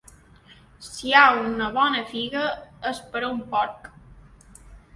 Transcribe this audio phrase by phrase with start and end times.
[0.85, 2.47] Si hi ha una bona figa
[2.93, 3.95] és per a un porc.